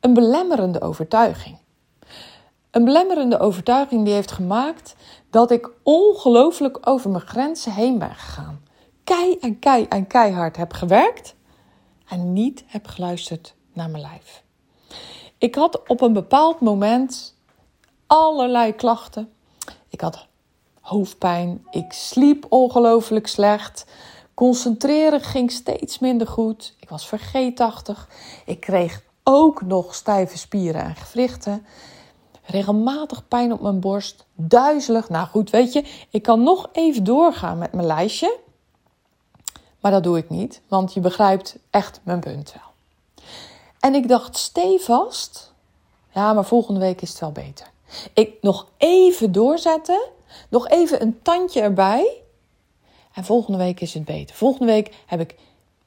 een 0.00 0.14
belemmerende 0.14 0.80
overtuiging. 0.80 1.58
Een 2.70 2.84
belemmerende 2.84 3.38
overtuiging 3.38 4.04
die 4.04 4.14
heeft 4.14 4.32
gemaakt 4.32 4.94
dat 5.30 5.50
ik 5.50 5.70
ongelooflijk 5.82 6.78
over 6.88 7.10
mijn 7.10 7.26
grenzen 7.26 7.72
heen 7.72 7.98
ben 7.98 8.14
gegaan. 8.14 8.62
Kei 9.04 9.38
en 9.40 9.58
kei 9.58 9.86
en 9.88 10.06
keihard 10.06 10.56
heb 10.56 10.72
gewerkt 10.72 11.34
en 12.08 12.32
niet 12.32 12.64
heb 12.66 12.86
geluisterd 12.86 13.54
naar 13.72 13.90
mijn 13.90 14.02
lijf. 14.02 14.42
Ik 15.38 15.54
had 15.54 15.88
op 15.88 16.00
een 16.00 16.12
bepaald 16.12 16.60
moment 16.60 17.34
allerlei 18.06 18.74
klachten. 18.74 19.32
Ik 19.88 20.00
had 20.00 20.26
hoofdpijn, 20.80 21.66
ik 21.70 21.92
sliep 21.92 22.46
ongelooflijk 22.48 23.26
slecht. 23.26 23.84
Concentreren 24.38 25.20
ging 25.20 25.50
steeds 25.50 25.98
minder 25.98 26.26
goed. 26.26 26.74
Ik 26.80 26.88
was 26.88 27.08
vergeetachtig. 27.08 28.08
Ik 28.44 28.60
kreeg 28.60 29.02
ook 29.22 29.62
nog 29.62 29.94
stijve 29.94 30.38
spieren 30.38 30.82
en 30.82 30.96
gewrichten. 30.96 31.66
Regelmatig 32.42 33.28
pijn 33.28 33.52
op 33.52 33.60
mijn 33.60 33.80
borst. 33.80 34.26
Duizelig. 34.34 35.08
Nou 35.08 35.26
goed, 35.26 35.50
weet 35.50 35.72
je, 35.72 35.84
ik 36.10 36.22
kan 36.22 36.42
nog 36.42 36.68
even 36.72 37.04
doorgaan 37.04 37.58
met 37.58 37.72
mijn 37.72 37.86
lijstje. 37.86 38.38
Maar 39.80 39.92
dat 39.92 40.02
doe 40.02 40.18
ik 40.18 40.30
niet, 40.30 40.60
want 40.68 40.94
je 40.94 41.00
begrijpt 41.00 41.58
echt 41.70 42.00
mijn 42.02 42.20
punt 42.20 42.52
wel. 42.52 42.72
En 43.80 43.94
ik 43.94 44.08
dacht 44.08 44.36
stevast, 44.36 45.54
ja, 46.14 46.32
maar 46.32 46.44
volgende 46.44 46.80
week 46.80 47.02
is 47.02 47.08
het 47.10 47.20
wel 47.20 47.32
beter. 47.32 47.66
Ik 48.12 48.36
nog 48.40 48.66
even 48.76 49.32
doorzetten, 49.32 50.08
nog 50.48 50.68
even 50.68 51.02
een 51.02 51.22
tandje 51.22 51.60
erbij. 51.60 52.26
En 53.14 53.24
volgende 53.24 53.58
week 53.58 53.80
is 53.80 53.94
het 53.94 54.04
beter. 54.04 54.36
Volgende 54.36 54.72
week 54.72 54.94
heb 55.06 55.20
ik 55.20 55.34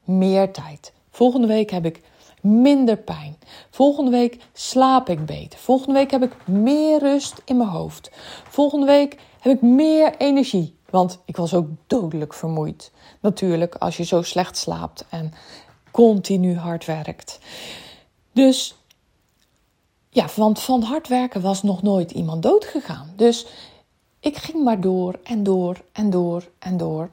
meer 0.03 0.51
tijd. 0.51 0.93
Volgende 1.09 1.47
week 1.47 1.69
heb 1.71 1.85
ik 1.85 2.01
minder 2.41 2.97
pijn. 2.97 3.37
Volgende 3.69 4.11
week 4.11 4.37
slaap 4.53 5.09
ik 5.09 5.25
beter. 5.25 5.59
Volgende 5.59 5.93
week 5.93 6.11
heb 6.11 6.23
ik 6.23 6.47
meer 6.47 6.99
rust 6.99 7.41
in 7.45 7.57
mijn 7.57 7.69
hoofd. 7.69 8.11
Volgende 8.49 8.85
week 8.85 9.17
heb 9.39 9.53
ik 9.55 9.61
meer 9.61 10.17
energie. 10.17 10.75
Want 10.89 11.19
ik 11.25 11.37
was 11.37 11.53
ook 11.53 11.67
dodelijk 11.87 12.33
vermoeid. 12.33 12.91
Natuurlijk, 13.19 13.75
als 13.75 13.97
je 13.97 14.03
zo 14.03 14.21
slecht 14.21 14.57
slaapt 14.57 15.05
en 15.09 15.33
continu 15.91 16.57
hard 16.57 16.85
werkt. 16.85 17.39
Dus 18.31 18.75
ja, 20.09 20.27
want 20.35 20.59
van 20.59 20.81
hard 20.81 21.07
werken 21.07 21.41
was 21.41 21.63
nog 21.63 21.81
nooit 21.81 22.11
iemand 22.11 22.43
dood 22.43 22.65
gegaan. 22.65 23.13
Dus 23.15 23.45
ik 24.21 24.37
ging 24.37 24.63
maar 24.63 24.81
door 24.81 25.19
en 25.23 25.43
door 25.43 25.81
en 25.91 26.09
door 26.09 26.49
en 26.59 26.77
door. 26.77 27.09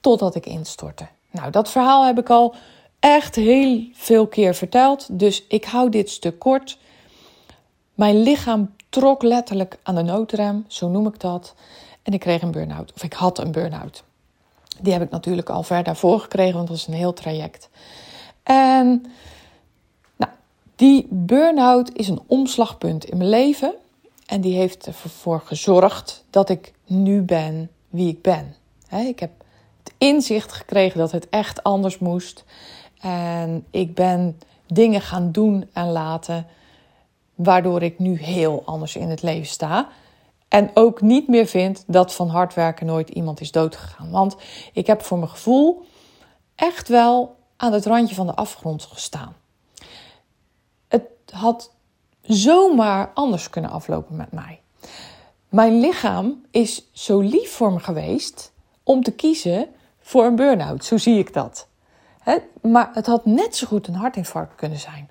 Totdat 0.00 0.34
ik 0.34 0.46
instortte. 0.46 1.06
Nou, 1.30 1.50
dat 1.50 1.70
verhaal 1.70 2.04
heb 2.04 2.18
ik 2.18 2.30
al 2.30 2.54
echt 2.98 3.34
heel 3.34 3.84
veel 3.92 4.26
keer 4.26 4.54
verteld. 4.54 5.18
Dus 5.18 5.44
ik 5.48 5.64
hou 5.64 5.90
dit 5.90 6.10
stuk 6.10 6.38
kort. 6.38 6.78
Mijn 7.94 8.22
lichaam 8.22 8.74
trok 8.88 9.22
letterlijk 9.22 9.78
aan 9.82 9.94
de 9.94 10.02
noodrem, 10.02 10.64
zo 10.68 10.88
noem 10.88 11.06
ik 11.06 11.20
dat. 11.20 11.54
En 12.02 12.12
ik 12.12 12.20
kreeg 12.20 12.42
een 12.42 12.50
burn-out. 12.50 12.92
Of 12.94 13.02
ik 13.02 13.12
had 13.12 13.38
een 13.38 13.52
burn-out. 13.52 14.04
Die 14.80 14.92
heb 14.92 15.02
ik 15.02 15.10
natuurlijk 15.10 15.50
al 15.50 15.62
ver 15.62 15.82
daarvoor 15.82 16.20
gekregen, 16.20 16.54
want 16.54 16.68
dat 16.68 16.76
was 16.76 16.86
een 16.86 16.94
heel 16.94 17.12
traject. 17.12 17.68
En 18.42 19.04
nou, 20.16 20.32
die 20.76 21.06
burn-out 21.10 21.92
is 21.92 22.08
een 22.08 22.20
omslagpunt 22.26 23.04
in 23.04 23.16
mijn 23.16 23.30
leven. 23.30 23.74
En 24.26 24.40
die 24.40 24.56
heeft 24.56 24.86
ervoor 24.86 25.40
gezorgd 25.40 26.24
dat 26.30 26.48
ik 26.48 26.72
nu 26.86 27.22
ben 27.22 27.70
wie 27.88 28.08
ik 28.08 28.22
ben. 28.22 28.54
ik 28.90 29.20
heb 29.20 29.30
het 29.82 29.92
inzicht 29.98 30.52
gekregen 30.52 30.98
dat 30.98 31.12
het 31.12 31.28
echt 31.28 31.62
anders 31.62 31.98
moest. 31.98 32.44
En 33.00 33.66
ik 33.70 33.94
ben 33.94 34.40
dingen 34.66 35.00
gaan 35.00 35.32
doen 35.32 35.68
en 35.72 35.90
laten 35.90 36.46
waardoor 37.34 37.82
ik 37.82 37.98
nu 37.98 38.18
heel 38.18 38.62
anders 38.64 38.96
in 38.96 39.08
het 39.08 39.22
leven 39.22 39.46
sta. 39.46 39.88
En 40.48 40.70
ook 40.74 41.00
niet 41.00 41.28
meer 41.28 41.46
vind 41.46 41.84
dat 41.86 42.14
van 42.14 42.28
hard 42.28 42.54
werken 42.54 42.86
nooit 42.86 43.08
iemand 43.08 43.40
is 43.40 43.50
doodgegaan. 43.50 44.10
Want 44.10 44.36
ik 44.72 44.86
heb 44.86 45.02
voor 45.02 45.18
mijn 45.18 45.30
gevoel 45.30 45.84
echt 46.54 46.88
wel 46.88 47.36
aan 47.56 47.72
het 47.72 47.86
randje 47.86 48.14
van 48.14 48.26
de 48.26 48.34
afgrond 48.34 48.82
gestaan. 48.82 49.36
Het 50.88 51.04
had 51.30 51.72
zomaar 52.22 53.10
anders 53.14 53.50
kunnen 53.50 53.70
aflopen 53.70 54.16
met 54.16 54.32
mij. 54.32 54.60
Mijn 55.48 55.80
lichaam 55.80 56.44
is 56.50 56.84
zo 56.92 57.20
lief 57.20 57.52
voor 57.52 57.72
me 57.72 57.78
geweest 57.78 58.52
om 58.82 59.02
te 59.02 59.12
kiezen 59.12 59.68
voor 60.00 60.24
een 60.24 60.36
burn-out. 60.36 60.84
Zo 60.84 60.96
zie 60.96 61.18
ik 61.18 61.32
dat. 61.32 61.66
maar 62.60 62.90
het 62.94 63.06
had 63.06 63.24
net 63.26 63.56
zo 63.56 63.66
goed 63.66 63.86
een 63.86 63.94
hartinfarct 63.94 64.54
kunnen 64.54 64.78
zijn. 64.78 65.10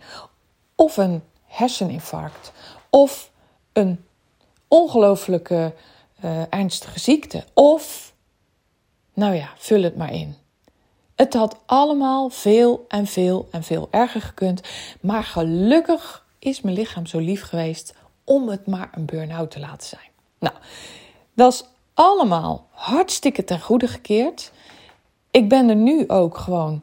Of 0.75 0.97
een 0.97 1.23
herseninfarct. 1.45 2.51
Of 2.89 3.31
een 3.73 4.05
ongelooflijke 4.67 5.73
uh, 6.25 6.41
ernstige 6.49 6.99
ziekte. 6.99 7.43
Of, 7.53 8.13
nou 9.13 9.35
ja, 9.35 9.49
vul 9.57 9.83
het 9.83 9.95
maar 9.95 10.13
in. 10.13 10.35
Het 11.15 11.33
had 11.33 11.57
allemaal 11.65 12.29
veel 12.29 12.85
en 12.87 13.07
veel 13.07 13.47
en 13.51 13.63
veel 13.63 13.87
erger 13.91 14.21
gekund. 14.21 14.61
Maar 15.01 15.23
gelukkig 15.23 16.20
is 16.41 16.61
mijn 16.61 16.75
lichaam 16.75 17.05
zo 17.05 17.19
lief 17.19 17.43
geweest 17.43 17.93
om 18.23 18.49
het 18.49 18.67
maar 18.67 18.89
een 18.91 19.05
burn-out 19.05 19.51
te 19.51 19.59
laten 19.59 19.87
zijn. 19.87 20.09
Nou, 20.39 20.55
dat 21.33 21.53
is 21.53 21.65
allemaal 21.93 22.67
hartstikke 22.71 23.43
ten 23.43 23.61
goede 23.61 23.87
gekeerd. 23.87 24.51
Ik 25.31 25.49
ben 25.49 25.69
er 25.69 25.75
nu 25.75 26.07
ook 26.07 26.37
gewoon 26.37 26.81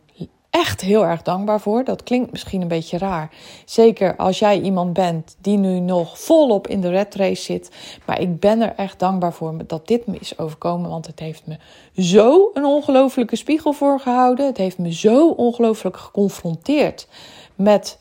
echt 0.50 0.80
heel 0.80 1.04
erg 1.04 1.22
dankbaar 1.22 1.60
voor. 1.60 1.84
Dat 1.84 2.02
klinkt 2.02 2.30
misschien 2.30 2.62
een 2.62 2.68
beetje 2.68 2.98
raar. 2.98 3.30
Zeker 3.64 4.16
als 4.16 4.38
jij 4.38 4.60
iemand 4.60 4.92
bent 4.92 5.36
die 5.40 5.56
nu 5.56 5.80
nog 5.80 6.18
volop 6.18 6.66
in 6.66 6.80
de 6.80 6.88
red 6.88 7.14
race 7.14 7.42
zit. 7.42 7.70
Maar 8.06 8.20
ik 8.20 8.40
ben 8.40 8.60
er 8.60 8.74
echt 8.76 8.98
dankbaar 8.98 9.32
voor 9.32 9.66
dat 9.66 9.86
dit 9.86 10.06
me 10.06 10.18
is 10.18 10.38
overkomen. 10.38 10.90
Want 10.90 11.06
het 11.06 11.18
heeft 11.18 11.46
me 11.46 11.56
zo 12.02 12.50
een 12.54 12.64
ongelofelijke 12.64 13.36
spiegel 13.36 13.72
voorgehouden. 13.72 14.46
Het 14.46 14.56
heeft 14.56 14.78
me 14.78 14.92
zo 14.92 15.28
ongelooflijk 15.28 15.96
geconfronteerd 15.96 17.08
met 17.54 17.98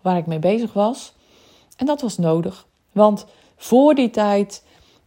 waar 0.00 0.16
ik 0.16 0.26
mee 0.26 0.38
bezig 0.38 0.72
was. 0.72 1.12
En 1.76 1.86
dat 1.86 2.00
was 2.00 2.18
nodig. 2.18 2.66
Want 2.92 3.26
voor 3.56 3.94
die 3.94 4.10
tijd 4.10 4.64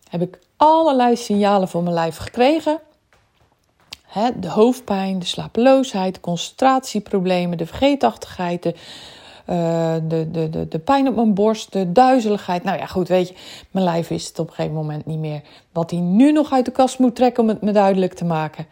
heb 0.10 0.22
ik 0.22 0.40
allerlei 0.58 1.16
signalen 1.16 1.68
van 1.68 1.84
mijn 1.84 1.96
lijf 1.96 2.18
gekregen 2.18 2.80
de 4.36 4.50
hoofdpijn, 4.50 5.20
de 5.20 5.26
slapeloosheid, 5.26 6.14
de 6.14 6.20
concentratieproblemen, 6.20 7.58
de 7.58 7.66
vergeetachtigheid, 7.66 8.64
de, 8.64 8.76
uh, 9.50 9.96
de, 10.10 10.32
de, 10.32 10.50
de, 10.50 10.68
de, 10.68 10.80
pijn 10.80 11.08
op 11.08 11.16
mijn 11.16 11.34
borst, 11.34 11.72
de 11.72 11.92
duizeligheid. 11.92 12.64
Nou 12.64 12.78
ja, 12.78 12.86
goed, 12.86 13.08
weet 13.08 13.28
je, 13.28 13.36
mijn 13.72 13.86
lijf 13.86 14.08
wist 14.08 14.28
het 14.28 14.40
op 14.40 14.48
een 14.48 14.54
gegeven 14.54 14.76
moment 14.76 15.06
niet 15.06 15.20
meer. 15.20 15.42
Wat 15.72 15.92
hij 15.92 16.00
nu 16.00 16.32
nog 16.32 16.52
uit 16.52 16.66
de 16.66 16.72
kast 16.72 17.00
moet 17.00 17.16
trekken 17.16 17.44
om 17.44 17.50
het 17.50 17.62
me 17.62 17.72
duidelijk 17.72 18.14
te 18.14 18.26
maken. 18.26 18.68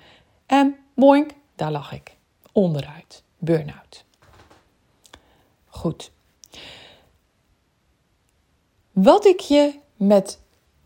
En 0.46 0.76
boink, 0.96 1.32
daar 1.56 1.72
lag 1.72 1.94
ik. 1.94 2.16
Onderuit. 2.52 3.24
Burn-out. 3.38 4.04
Goed. 5.82 6.12
Wat 8.92 9.26
ik 9.26 9.40
je 9.40 9.74
met 9.96 10.40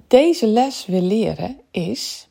deze 0.07 0.47
les 0.47 0.85
wil 0.85 1.01
leren 1.01 1.59
is 1.71 2.27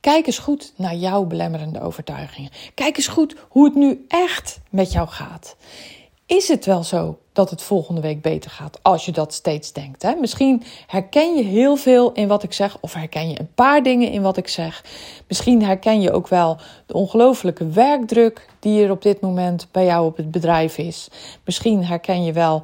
Kijk 0.00 0.26
eens 0.26 0.38
goed 0.38 0.72
naar 0.76 0.94
jouw 0.94 1.24
belemmerende 1.24 1.80
overtuigingen. 1.80 2.50
Kijk 2.74 2.96
eens 2.96 3.08
goed 3.08 3.36
hoe 3.48 3.64
het 3.64 3.74
nu 3.74 4.04
echt 4.08 4.60
met 4.70 4.92
jou 4.92 5.08
gaat. 5.08 5.56
Is 6.36 6.48
het 6.48 6.64
wel 6.64 6.84
zo 6.84 7.18
dat 7.32 7.50
het 7.50 7.62
volgende 7.62 8.00
week 8.00 8.22
beter 8.22 8.50
gaat 8.50 8.78
als 8.82 9.04
je 9.04 9.12
dat 9.12 9.34
steeds 9.34 9.72
denkt. 9.72 10.02
Hè? 10.02 10.14
Misschien 10.14 10.62
herken 10.86 11.34
je 11.34 11.42
heel 11.42 11.76
veel 11.76 12.12
in 12.12 12.28
wat 12.28 12.42
ik 12.42 12.52
zeg, 12.52 12.76
of 12.80 12.94
herken 12.94 13.28
je 13.30 13.40
een 13.40 13.54
paar 13.54 13.82
dingen 13.82 14.10
in 14.10 14.22
wat 14.22 14.36
ik 14.36 14.48
zeg. 14.48 14.84
Misschien 15.28 15.64
herken 15.64 16.00
je 16.00 16.12
ook 16.12 16.28
wel 16.28 16.56
de 16.86 16.94
ongelofelijke 16.94 17.66
werkdruk 17.66 18.48
die 18.58 18.84
er 18.84 18.90
op 18.90 19.02
dit 19.02 19.20
moment 19.20 19.66
bij 19.70 19.84
jou 19.84 20.06
op 20.06 20.16
het 20.16 20.30
bedrijf 20.30 20.78
is. 20.78 21.08
Misschien 21.44 21.84
herken 21.84 22.24
je 22.24 22.32
wel 22.32 22.62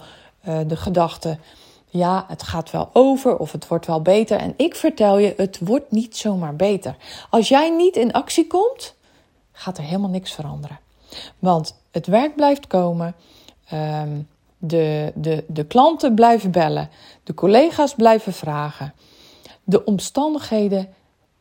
uh, 0.49 0.59
de 0.67 0.77
gedachte. 0.77 1.39
Ja, 1.87 2.25
het 2.29 2.43
gaat 2.43 2.71
wel 2.71 2.91
over 2.93 3.37
of 3.37 3.53
het 3.53 3.69
wordt 3.69 3.87
wel 3.87 4.03
beter. 4.03 4.39
En 4.39 4.55
ik 4.57 4.77
vertel 4.77 5.19
je, 5.19 5.35
het 5.37 5.59
wordt 5.61 5.91
niet 5.91 6.17
zomaar 6.17 6.57
beter. 6.57 6.97
Als 7.31 7.49
jij 7.49 7.71
niet 7.71 7.97
in 7.97 8.13
actie 8.13 8.47
komt, 8.47 8.95
gaat 9.53 9.79
er 9.79 9.85
helemaal 9.85 10.11
niks 10.11 10.33
veranderen. 10.33 10.79
Want 11.39 11.81
het 11.91 12.07
werk 12.07 12.37
blijft 12.37 12.67
komen. 12.67 13.15
Um, 13.73 14.29
de, 14.59 15.13
de, 15.15 15.45
de 15.49 15.65
klanten 15.65 16.15
blijven 16.15 16.51
bellen. 16.51 16.91
De 17.25 17.35
collega's 17.35 17.95
blijven 17.95 18.33
vragen. 18.33 18.95
De 19.65 19.85
omstandigheden 19.85 20.95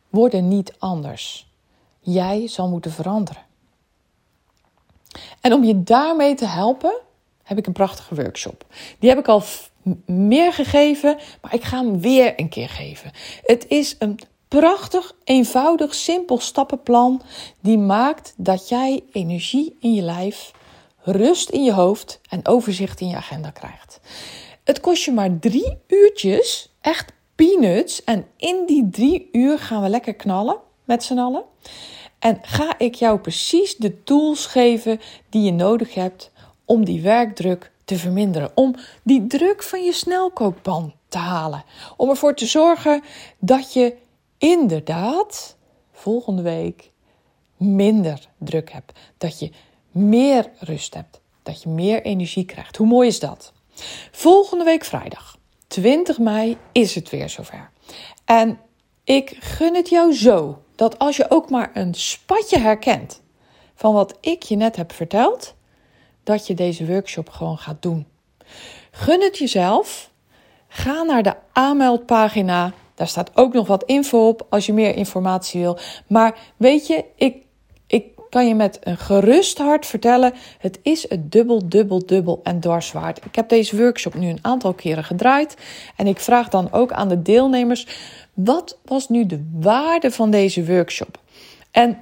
worden 0.10 0.48
niet 0.48 0.74
anders. 0.80 1.52
Jij 2.00 2.48
zal 2.48 2.70
moeten 2.70 2.92
veranderen. 2.92 3.42
En 5.42 5.54
om 5.54 5.64
je 5.64 5.84
daarmee 5.84 6.36
te 6.36 6.46
helpen, 6.46 7.00
heb 7.44 7.58
ik 7.58 7.68
een 7.68 7.74
prachtige 7.74 8.16
workshop. 8.16 8.66
Die 9.00 9.10
heb 9.10 9.20
ik 9.20 9.28
al 9.28 9.44
meer 10.06 10.54
gegeven, 10.54 11.18
maar 11.42 11.54
ik 11.54 11.64
ga 11.64 11.78
hem 11.78 12.00
weer 12.00 12.40
een 12.40 12.50
keer 12.50 12.70
geven. 12.70 13.12
Het 13.44 13.68
is 13.68 13.96
een 14.00 14.20
prachtig, 14.48 15.16
eenvoudig, 15.24 15.96
simpel 15.96 16.40
stappenplan 16.40 17.22
die 17.60 17.78
maakt 17.78 18.34
dat 18.38 18.70
jij 18.70 19.04
energie 19.12 19.78
in 19.80 19.94
je 19.94 20.02
lijf 20.02 20.52
rust 21.08 21.50
in 21.50 21.64
je 21.64 21.74
hoofd 21.74 22.20
en 22.30 22.48
overzicht 22.48 23.00
in 23.00 23.08
je 23.08 23.16
agenda 23.16 23.50
krijgt. 23.50 24.00
Het 24.64 24.80
kost 24.80 25.04
je 25.04 25.12
maar 25.12 25.40
drie 25.40 25.78
uurtjes, 25.88 26.70
echt 26.82 27.14
peanuts. 27.36 28.04
En 28.04 28.28
in 28.38 28.64
die 28.66 28.90
drie 28.90 29.30
uur 29.32 29.60
gaan 29.60 29.82
we 29.82 29.90
lekker 29.90 30.14
knallen 30.14 30.58
met 30.84 31.04
z'n 31.04 31.18
allen. 31.18 31.44
En 32.20 32.40
ga 32.42 32.80
ik 32.80 32.96
jou 32.96 33.20
precies 33.20 33.76
de 33.76 34.04
tools 34.04 34.46
geven 34.46 35.00
die 35.30 35.44
je 35.44 35.52
nodig 35.52 35.94
hebt 35.94 36.32
om 36.66 36.86
die 36.86 37.02
werkdruk 37.02 37.72
te 37.86 37.96
verminderen. 37.96 38.52
Om 38.56 38.76
die 39.04 39.28
druk 39.28 39.64
van 39.64 39.84
je 39.84 39.94
snelkookpan 39.94 40.94
te 41.08 41.18
halen. 41.18 41.64
Om 41.98 42.10
ervoor 42.10 42.34
te 42.34 42.46
zorgen 42.46 43.04
dat 43.40 43.74
je 43.74 43.96
inderdaad 44.38 45.56
volgende 45.92 46.42
week 46.42 46.92
minder 47.58 48.28
druk 48.38 48.72
hebt. 48.72 49.00
Dat 49.18 49.40
je 49.40 49.52
meer 49.98 50.52
rust 50.60 50.94
hebt. 50.94 51.22
Dat 51.44 51.62
je 51.62 51.70
meer 51.70 52.02
energie 52.02 52.46
krijgt. 52.46 52.76
Hoe 52.76 52.88
mooi 52.88 53.08
is 53.08 53.20
dat? 53.20 53.54
Volgende 54.12 54.64
week 54.64 54.86
vrijdag, 54.86 55.38
20 55.68 56.18
mei, 56.18 56.58
is 56.72 56.96
het 56.96 57.10
weer 57.10 57.30
zover. 57.30 57.70
En 58.26 58.60
ik 59.04 59.38
gun 59.40 59.76
het 59.76 59.90
jou 59.90 60.14
zo 60.14 60.62
dat 60.76 61.00
als 61.00 61.18
je 61.18 61.30
ook 61.30 61.50
maar 61.50 61.72
een 61.74 61.94
spatje 61.94 62.58
herkent 62.58 63.22
van 63.76 63.94
wat 63.94 64.18
ik 64.22 64.44
je 64.44 64.56
net 64.56 64.76
heb 64.76 64.92
verteld, 64.92 65.56
dat 66.24 66.48
je 66.48 66.54
deze 66.54 66.86
workshop 66.86 67.30
gewoon 67.30 67.58
gaat 67.58 67.82
doen. 67.82 68.08
Gun 68.92 69.22
het 69.22 69.38
jezelf. 69.38 70.12
Ga 70.68 71.04
naar 71.04 71.24
de 71.24 71.36
aanmeldpagina. 71.54 72.74
Daar 72.96 73.08
staat 73.08 73.32
ook 73.34 73.54
nog 73.54 73.68
wat 73.68 73.84
info 73.84 74.28
op 74.28 74.46
als 74.50 74.66
je 74.66 74.74
meer 74.74 74.96
informatie 74.96 75.62
wil. 75.62 75.78
Maar 76.08 76.40
weet 76.58 76.88
je, 76.88 77.06
ik 77.16 77.46
kan 78.30 78.48
je 78.48 78.56
met 78.56 78.80
een 78.84 78.98
gerust 78.98 79.58
hart 79.58 79.86
vertellen: 79.86 80.34
het 80.58 80.80
is 80.82 81.10
het 81.10 81.32
dubbel, 81.32 81.70
dubbel, 81.70 82.06
dubbel 82.06 82.40
en 82.44 82.60
dwarswaard. 82.60 83.26
Ik 83.26 83.36
heb 83.36 83.50
deze 83.50 83.78
workshop 83.78 84.14
nu 84.14 84.30
een 84.30 84.40
aantal 84.42 84.74
keren 84.74 85.04
gedraaid 85.04 85.58
en 85.96 86.08
ik 86.08 86.20
vraag 86.20 86.50
dan 86.50 86.72
ook 86.72 86.92
aan 86.92 87.10
de 87.10 87.22
deelnemers: 87.22 87.88
wat 88.34 88.78
was 88.86 89.10
nu 89.10 89.26
de 89.26 89.50
waarde 89.60 90.12
van 90.12 90.32
deze 90.32 90.66
workshop? 90.66 91.20
En 91.72 91.98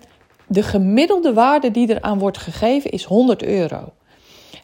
de 0.48 0.64
gemiddelde 0.64 1.34
waarde 1.34 1.72
die 1.72 1.90
eraan 1.90 2.20
wordt 2.20 2.38
gegeven 2.38 2.92
is 2.92 3.04
100 3.04 3.44
euro. 3.44 3.94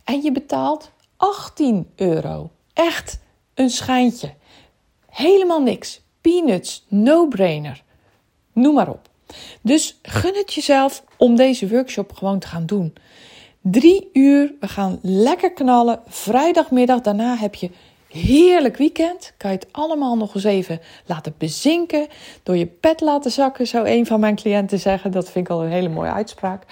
En 0.04 0.22
je 0.22 0.32
betaalt 0.32 0.92
18 1.18 1.92
euro. 1.96 2.50
Echt 2.74 3.20
een 3.54 3.70
schijntje. 3.70 4.34
Helemaal 5.10 5.62
niks. 5.62 6.02
Peanuts, 6.22 6.86
no-brainer. 6.88 7.84
Noem 8.54 8.74
maar 8.74 8.90
op. 8.90 9.11
Dus 9.62 10.00
gun 10.02 10.36
het 10.36 10.54
jezelf 10.54 11.04
om 11.18 11.36
deze 11.36 11.70
workshop 11.70 12.14
gewoon 12.14 12.40
te 12.40 12.48
gaan 12.48 12.66
doen. 12.66 12.94
Drie 13.62 14.10
uur, 14.14 14.54
we 14.60 14.68
gaan 14.68 15.00
lekker 15.02 15.54
knallen. 15.54 16.00
Vrijdagmiddag, 16.08 17.02
daarna 17.02 17.36
heb 17.36 17.56
je 17.56 17.70
heerlijk 18.08 18.78
weekend. 18.78 19.34
Kan 19.38 19.52
je 19.52 19.58
het 19.58 19.68
allemaal 19.72 20.18
nog 20.18 20.36
eens 20.36 20.44
even 20.44 20.80
laten 21.06 21.34
bezinken. 21.38 22.08
Door 22.44 22.58
je 22.58 22.66
pet 22.66 23.02
laten 23.02 23.32
zakken, 23.32 23.68
zou 23.68 23.90
een 23.90 24.06
van 24.06 24.20
mijn 24.20 24.36
cliënten 24.36 24.80
zeggen. 24.80 25.12
Dat 25.12 25.30
vind 25.30 25.46
ik 25.46 25.52
al 25.52 25.64
een 25.64 25.72
hele 25.72 25.90
mooie 25.90 26.12
uitspraak. 26.12 26.64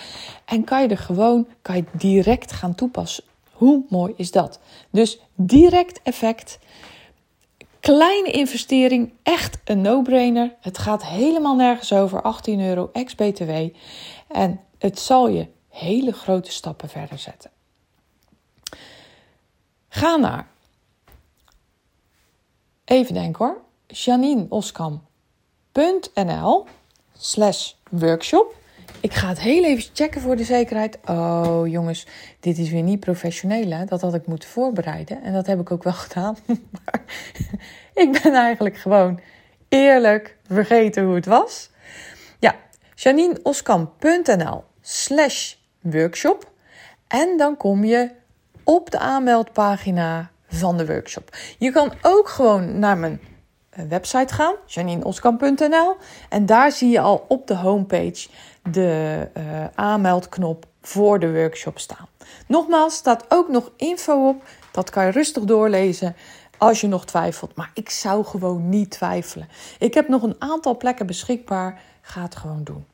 En 0.46 0.64
kan 0.64 0.82
je 0.82 0.88
er 0.88 0.98
gewoon, 0.98 1.48
kan 1.62 1.76
je 1.76 1.84
direct 1.92 2.52
gaan 2.52 2.76
toepassen. 2.76 3.24
Hoe 3.52 3.84
mooi 3.90 4.14
is 4.16 4.32
dat? 4.32 4.60
Dus 4.90 5.20
direct 5.36 6.00
effect. 6.04 6.60
Kleine 7.90 8.32
investering, 8.32 9.14
echt 9.24 9.58
een 9.64 9.82
no-brainer. 9.82 10.56
Het 10.60 10.78
gaat 10.78 11.06
helemaal 11.06 11.56
nergens 11.56 11.94
over 11.94 12.22
18 12.22 12.62
euro 12.62 12.90
ex-BTW. 12.94 13.52
En 14.28 14.60
het 14.78 15.00
zal 15.00 15.28
je 15.28 15.48
hele 15.70 16.12
grote 16.12 16.52
stappen 16.52 16.90
verder 16.90 17.18
zetten. 17.18 17.52
Ga 19.88 20.16
naar, 20.16 20.48
even 22.86 23.14
denken 23.14 23.46
hoor, 23.46 23.62
janineoskam.nl 23.88 26.66
slash 27.18 27.74
workshop. 27.90 28.56
Ik 29.02 29.14
ga 29.14 29.28
het 29.28 29.40
heel 29.40 29.66
even 29.66 29.90
checken 29.94 30.22
voor 30.22 30.36
de 30.36 30.44
zekerheid. 30.44 30.98
Oh 31.06 31.62
jongens, 31.68 32.08
dit 32.40 32.58
is 32.58 32.70
weer 32.70 32.82
niet 32.82 33.00
professioneel 33.00 33.72
hè. 33.72 33.86
Dat 33.86 34.02
had 34.02 34.14
ik 34.14 34.28
moeten 34.28 34.50
voorbereiden. 34.50 35.24
En 35.24 35.34
dat 35.34 35.48
heb 35.48 35.60
ik 35.60 35.72
ook 35.72 35.84
wel 35.84 35.94
gedaan. 36.08 36.38
Maar 36.46 37.02
ik 38.04 38.20
ben 38.24 38.34
eigenlijk 38.34 38.78
gewoon 38.78 39.20
eerlijk 39.70 40.38
vergeten 40.48 41.04
hoe 41.04 41.16
het 41.16 41.26
was. 41.26 41.70
Ja, 42.40 42.56
janineoskam.nl 42.96 44.64
slash 44.82 45.54
workshop. 45.82 46.52
En 47.08 47.38
dan 47.38 47.58
kom 47.58 47.84
je 47.84 48.10
op 48.64 48.92
de 48.92 49.00
aanmeldpagina 49.00 50.32
van 50.48 50.78
de 50.78 50.86
workshop. 50.86 51.38
Je 51.58 51.72
kan 51.72 51.94
ook 52.02 52.30
gewoon 52.30 52.80
naar 52.80 52.98
mijn 52.98 53.22
eh, 53.70 53.86
website 53.90 54.34
gaan, 54.34 54.56
janineoskam.nl. 54.66 55.96
En 56.30 56.46
daar 56.46 56.72
zie 56.72 56.90
je 56.90 57.00
al 57.00 57.26
op 57.28 57.48
de 57.48 57.56
homepage 57.56 58.28
de 58.64 59.28
uh, 59.38 59.44
aanmeldknop 59.76 60.66
voor 60.82 61.20
de 61.20 61.34
workshop 61.34 61.80
staan. 61.80 62.08
Nogmaals, 62.48 62.96
staat 62.96 63.26
ook 63.30 63.50
nog 63.50 63.72
info 63.76 64.28
op. 64.28 64.44
Dat 64.72 64.90
kan 64.90 65.06
je 65.06 65.12
rustig 65.12 65.44
doorlezen 65.44 66.16
als 66.58 66.82
je 66.82 66.88
nog 66.88 67.06
twijfelt. 67.06 67.56
Maar 67.56 67.72
ik 67.74 67.90
zou 67.90 68.26
gewoon 68.26 68.70
niet 68.70 68.92
twijfelen. 68.92 69.50
Ik 69.80 69.94
heb 69.94 70.08
nog 70.08 70.24
een 70.24 70.36
aantal 70.40 70.78
plekken 70.78 71.06
beschikbaar. 71.06 71.82
Ga 72.02 72.22
het 72.22 72.36
gewoon 72.36 72.64
doen. 72.64 72.86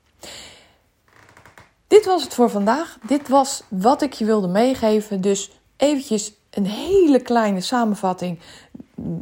Dit 1.87 2.05
was 2.05 2.23
het 2.23 2.33
voor 2.33 2.49
vandaag. 2.49 2.97
Dit 3.07 3.27
was 3.27 3.63
wat 3.67 4.01
ik 4.01 4.13
je 4.13 4.25
wilde 4.25 4.47
meegeven. 4.47 5.21
Dus 5.21 5.51
eventjes 5.77 6.33
een 6.49 6.65
hele 6.65 7.19
kleine 7.19 7.61
samenvatting. 7.61 8.39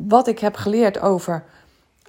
Wat 0.07 0.27
ik 0.27 0.39
heb 0.39 0.55
geleerd 0.55 0.99
over 0.99 1.45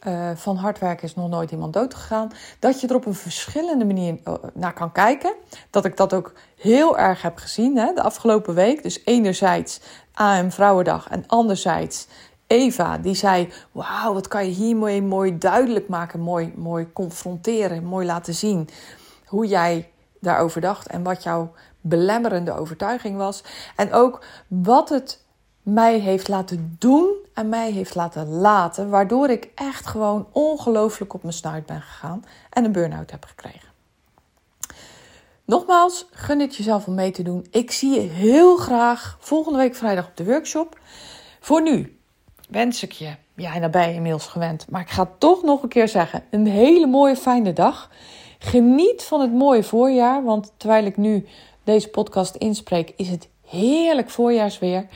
uh, 0.06 0.30
van 0.34 0.56
hard 0.56 0.78
werken 0.78 1.04
is 1.04 1.14
nog 1.14 1.28
nooit 1.28 1.50
iemand 1.50 1.72
dood 1.72 1.94
gegaan. 1.94 2.30
Dat 2.58 2.80
je 2.80 2.86
er 2.88 2.94
op 2.94 3.06
een 3.06 3.14
verschillende 3.14 3.84
manier 3.84 4.18
eh, 4.24 4.34
naar 4.54 4.72
kan 4.72 4.92
kijken. 4.92 5.34
Dat 5.70 5.84
ik 5.84 5.96
dat 5.96 6.14
ook 6.14 6.32
heel 6.56 6.98
erg 6.98 7.22
heb 7.22 7.38
gezien 7.38 7.76
hè, 7.76 7.92
de 7.92 8.02
afgelopen 8.02 8.54
week. 8.54 8.82
Dus 8.82 9.00
enerzijds 9.04 9.80
AM 10.12 10.50
Vrouwendag 10.50 11.08
en 11.08 11.24
anderzijds 11.26 12.06
Eva, 12.46 12.98
die 12.98 13.14
zei: 13.14 13.52
Wauw, 13.72 14.12
wat 14.12 14.28
kan 14.28 14.44
je 14.44 14.52
hiermee 14.52 15.02
mooi 15.02 15.38
duidelijk 15.38 15.88
maken, 15.88 16.20
mooi, 16.20 16.52
mooi 16.56 16.92
confronteren, 16.92 17.84
mooi 17.84 18.06
laten 18.06 18.34
zien 18.34 18.68
hoe 19.26 19.46
jij 19.46 19.90
daarover 20.20 20.60
dacht 20.60 20.86
en 20.86 21.02
wat 21.02 21.22
jouw 21.22 21.52
belemmerende 21.80 22.52
overtuiging 22.52 23.16
was. 23.16 23.44
En 23.76 23.92
ook 23.92 24.24
wat 24.48 24.88
het 24.88 25.23
mij 25.64 25.98
heeft 25.98 26.29
laten 26.29 26.77
doen 26.79 27.14
en 27.35 27.48
mij 27.48 27.70
heeft 27.70 27.94
laten 27.94 28.29
laten, 28.29 28.88
waardoor 28.88 29.31
ik 29.31 29.48
echt 29.55 29.87
gewoon 29.87 30.27
ongelooflijk 30.33 31.14
op 31.14 31.22
mijn 31.22 31.35
snuit 31.35 31.66
ben 31.66 31.81
gegaan 31.81 32.24
en 32.50 32.64
een 32.64 32.72
burn-out 32.72 33.11
heb 33.11 33.24
gekregen. 33.24 33.68
Nogmaals, 35.44 36.07
gun 36.11 36.40
het 36.40 36.57
jezelf 36.57 36.87
om 36.87 36.94
mee 36.94 37.11
te 37.11 37.22
doen. 37.22 37.46
Ik 37.50 37.70
zie 37.70 38.00
je 38.00 38.00
heel 38.00 38.57
graag 38.57 39.16
volgende 39.20 39.59
week 39.59 39.74
vrijdag 39.74 40.07
op 40.07 40.16
de 40.16 40.24
workshop. 40.24 40.79
Voor 41.40 41.62
nu 41.62 41.98
wens 42.48 42.83
ik 42.83 42.92
je, 42.92 43.14
ja, 43.35 43.55
en 43.55 43.70
daar 43.70 43.88
je 43.88 43.94
inmiddels 43.94 44.27
gewend, 44.27 44.70
maar 44.70 44.81
ik 44.81 44.90
ga 44.90 45.11
toch 45.18 45.42
nog 45.42 45.62
een 45.62 45.68
keer 45.68 45.88
zeggen: 45.88 46.24
een 46.31 46.46
hele 46.46 46.87
mooie, 46.87 47.16
fijne 47.16 47.53
dag. 47.53 47.90
Geniet 48.38 49.03
van 49.03 49.20
het 49.20 49.33
mooie 49.33 49.62
voorjaar, 49.62 50.24
want 50.24 50.53
terwijl 50.57 50.85
ik 50.85 50.96
nu 50.96 51.27
deze 51.64 51.88
podcast 51.88 52.35
inspreek, 52.35 52.92
is 52.96 53.09
het 53.09 53.29
heerlijk 53.46 54.11
voorjaarsweer 54.11 54.87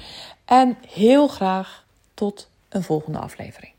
en 0.48 0.76
heel 0.88 1.28
graag 1.28 1.84
tot 2.14 2.50
een 2.68 2.82
volgende 2.82 3.18
aflevering. 3.18 3.72